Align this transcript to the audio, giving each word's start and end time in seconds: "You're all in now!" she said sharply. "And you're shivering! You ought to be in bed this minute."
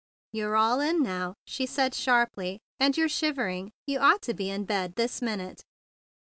"You're 0.33 0.55
all 0.55 0.79
in 0.79 1.03
now!" 1.03 1.35
she 1.45 1.67
said 1.67 1.93
sharply. 1.93 2.59
"And 2.79 2.97
you're 2.97 3.07
shivering! 3.07 3.71
You 3.85 3.99
ought 3.99 4.23
to 4.23 4.33
be 4.33 4.49
in 4.49 4.65
bed 4.65 4.95
this 4.95 5.21
minute." 5.21 5.63